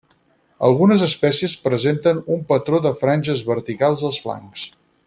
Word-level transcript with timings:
Algunes 0.69 1.03
espècies 1.07 1.53
presenten 1.67 2.23
un 2.37 2.43
patró 2.53 2.81
de 2.87 2.95
franges 3.05 3.45
verticals 3.55 4.07
als 4.11 4.23
flancs. 4.27 4.69